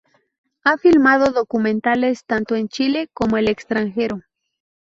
Ha 0.63 0.79
filmado 0.79 1.31
documentales 1.31 2.25
tanto 2.25 2.55
en 2.55 2.69
Chile 2.69 3.07
como 3.13 3.37
el 3.37 3.47
extranjero. 3.47 4.21